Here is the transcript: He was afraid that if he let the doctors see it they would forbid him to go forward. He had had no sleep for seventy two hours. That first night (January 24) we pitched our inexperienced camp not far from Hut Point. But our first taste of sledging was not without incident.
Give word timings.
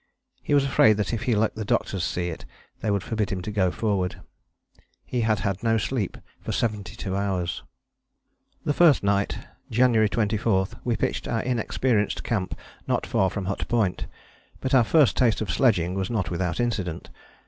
He 0.41 0.55
was 0.55 0.65
afraid 0.65 0.93
that 0.97 1.13
if 1.13 1.21
he 1.25 1.35
let 1.35 1.53
the 1.53 1.63
doctors 1.63 2.03
see 2.03 2.29
it 2.29 2.43
they 2.79 2.89
would 2.89 3.03
forbid 3.03 3.29
him 3.31 3.43
to 3.43 3.51
go 3.51 3.69
forward. 3.69 4.19
He 5.05 5.21
had 5.21 5.41
had 5.41 5.61
no 5.61 5.77
sleep 5.77 6.17
for 6.39 6.51
seventy 6.51 6.95
two 6.95 7.15
hours. 7.15 7.61
That 8.65 8.73
first 8.73 9.03
night 9.03 9.37
(January 9.69 10.09
24) 10.09 10.69
we 10.83 10.95
pitched 10.95 11.27
our 11.27 11.43
inexperienced 11.43 12.23
camp 12.23 12.55
not 12.87 13.05
far 13.05 13.29
from 13.29 13.45
Hut 13.45 13.67
Point. 13.67 14.07
But 14.59 14.73
our 14.73 14.83
first 14.83 15.15
taste 15.15 15.39
of 15.39 15.51
sledging 15.51 15.93
was 15.93 16.09
not 16.09 16.31
without 16.31 16.59
incident. 16.59 17.11